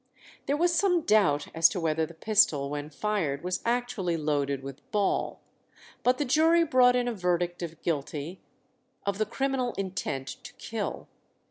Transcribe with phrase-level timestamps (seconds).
[0.47, 4.81] There was some doubt as to whether the pistol when fired was actually loaded with
[4.91, 5.41] ball,
[6.01, 8.41] but the jury brought in a verdict of guilty
[9.05, 11.07] of the criminal intent to kill.